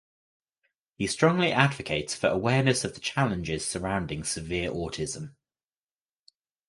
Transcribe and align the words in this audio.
He 0.97 1.05
strongly 1.05 1.51
advocates 1.51 2.15
for 2.15 2.25
awareness 2.25 2.81
for 2.81 2.87
the 2.87 2.99
challenges 2.99 3.63
surrounding 3.67 4.23
severe 4.23 4.71
autism. 4.71 5.35